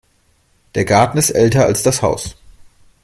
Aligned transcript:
Der 0.73 0.83
Garten 0.83 1.19
ist 1.19 1.29
älter 1.29 1.65
als 1.67 1.83
das 1.83 2.01
Haus. 2.01 2.35